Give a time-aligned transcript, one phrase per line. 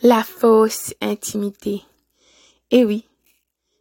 [0.00, 1.82] La fausse intimité.
[2.70, 3.06] Et oui,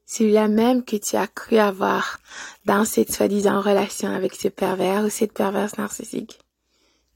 [0.06, 2.20] celui-là même que tu as cru avoir
[2.66, 6.40] dans cette soi-disant relation avec ce pervers ou cette perverse narcissique.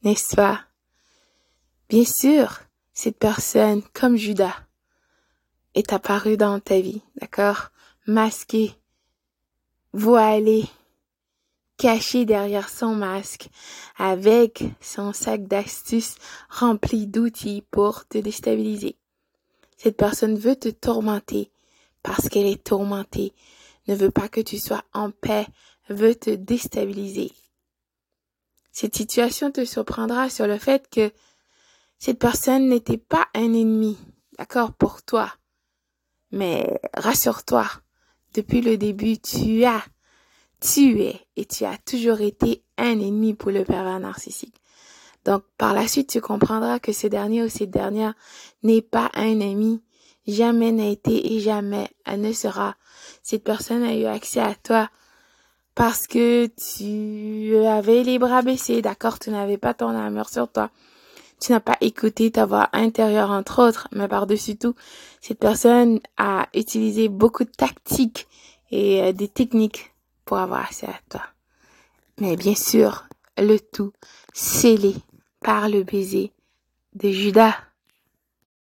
[0.04, 0.62] N'est-ce pas?
[1.90, 2.62] Bien sûr,
[2.94, 4.56] cette personne, comme Judas,
[5.74, 7.72] est apparue dans ta vie, d'accord?
[8.08, 8.74] Masquée,
[9.92, 10.66] voilée,
[11.78, 13.50] cachée derrière son masque,
[13.98, 16.16] avec son sac d'astuces
[16.50, 18.98] rempli d'outils pour te déstabiliser.
[19.78, 21.52] Cette personne veut te tourmenter
[22.02, 23.34] parce qu'elle est tourmentée,
[23.88, 25.48] ne veut pas que tu sois en paix,
[25.90, 27.32] veut te déstabiliser.
[28.72, 31.12] Cette situation te surprendra sur le fait que
[31.98, 33.98] cette personne n'était pas un ennemi,
[34.38, 35.34] d'accord, pour toi.
[36.32, 37.66] Mais rassure-toi,
[38.34, 39.84] depuis le début, tu as,
[40.66, 44.56] tu es et tu as toujours été un ennemi pour le pervers narcissique.
[45.24, 48.14] Donc, par la suite, tu comprendras que ce dernier ou cette dernière
[48.64, 49.82] n'est pas un ami,
[50.28, 52.76] jamais n'a été et jamais elle ne sera.
[53.22, 54.90] Cette personne a eu accès à toi
[55.76, 60.72] parce que tu avais les bras baissés, d'accord, tu n'avais pas ton amour sur toi.
[61.40, 64.74] Tu n'as pas écouté ta voix intérieure, entre autres, mais par-dessus tout,
[65.22, 68.28] cette personne a utilisé beaucoup de tactiques
[68.72, 69.95] et euh, des techniques
[70.26, 71.22] pour avoir accès à toi.
[72.20, 73.94] Mais bien sûr, le tout
[74.34, 74.96] scellé
[75.42, 76.32] par le baiser
[76.94, 77.56] de Judas.